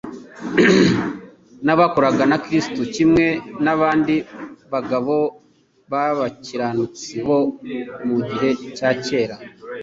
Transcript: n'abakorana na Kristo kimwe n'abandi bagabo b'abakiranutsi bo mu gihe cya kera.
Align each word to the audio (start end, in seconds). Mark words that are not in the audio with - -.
n'abakorana 1.65 2.23
na 2.31 2.37
Kristo 2.45 2.81
kimwe 2.95 3.25
n'abandi 3.63 4.15
bagabo 4.71 5.15
b'abakiranutsi 5.91 7.13
bo 7.27 7.39
mu 8.07 8.17
gihe 8.27 8.49
cya 8.77 8.89
kera. 9.05 9.35